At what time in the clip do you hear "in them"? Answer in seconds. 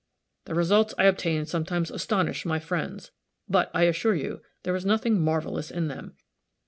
5.69-6.15